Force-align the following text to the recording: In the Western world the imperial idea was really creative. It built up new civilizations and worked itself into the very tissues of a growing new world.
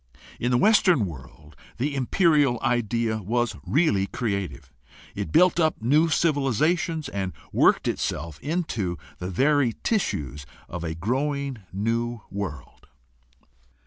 In 0.39 0.49
the 0.49 0.57
Western 0.57 1.05
world 1.05 1.55
the 1.77 1.93
imperial 1.93 2.57
idea 2.63 3.17
was 3.21 3.55
really 3.63 4.07
creative. 4.07 4.71
It 5.13 5.31
built 5.31 5.59
up 5.59 5.79
new 5.79 6.09
civilizations 6.09 7.07
and 7.07 7.33
worked 7.53 7.87
itself 7.87 8.39
into 8.39 8.97
the 9.19 9.29
very 9.29 9.75
tissues 9.83 10.47
of 10.67 10.83
a 10.83 10.95
growing 10.95 11.59
new 11.71 12.21
world. 12.31 12.87